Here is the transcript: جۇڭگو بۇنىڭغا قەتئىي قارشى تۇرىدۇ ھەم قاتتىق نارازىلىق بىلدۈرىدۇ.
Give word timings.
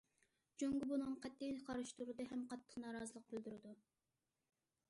جۇڭگو 0.63 0.87
بۇنىڭغا 0.91 1.19
قەتئىي 1.25 1.53
قارشى 1.67 1.95
تۇرىدۇ 1.99 2.27
ھەم 2.31 2.49
قاتتىق 2.55 2.83
نارازىلىق 2.87 3.29
بىلدۈرىدۇ. 3.35 3.75